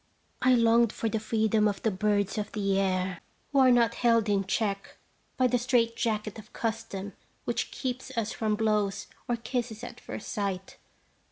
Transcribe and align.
I 0.41 0.55
longed 0.55 0.91
for 0.91 1.09
the 1.09 1.19
freedom 1.19 1.67
of 1.67 1.83
the 1.83 1.91
birds 1.91 2.39
of 2.39 2.51
the 2.53 2.79
air, 2.79 3.21
who 3.51 3.59
are 3.59 3.69
not 3.69 3.93
held 3.93 4.29
in 4.29 4.45
check 4.47 4.97
by 5.37 5.45
the 5.45 5.59
straight 5.59 5.95
jacket 5.95 6.39
of 6.39 6.51
custom 6.53 7.13
which 7.45 7.69
keeps 7.69 8.09
us 8.17 8.31
from 8.31 8.55
blows 8.55 9.05
or 9.27 9.35
kisses 9.35 9.83
at 9.83 9.99
first 9.99 10.29
sight. 10.29 10.77